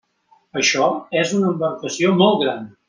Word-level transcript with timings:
Això 0.61 0.87
és 1.21 1.37
una 1.41 1.53
embarcació 1.53 2.19
molt 2.25 2.45
gran. 2.47 2.71